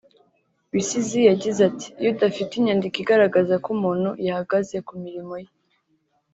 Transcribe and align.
Bisizi 0.73 1.19
yagize 1.29 1.59
ati 1.69 1.87
“Iyo 1.99 2.09
udafite 2.15 2.51
inyandiko 2.55 2.95
igaragaza 3.03 3.53
ko 3.63 3.67
umuntu 3.77 4.09
yahagaze 4.27 4.77
ku 4.87 4.93
mirimo 5.03 5.33
ye 5.43 5.49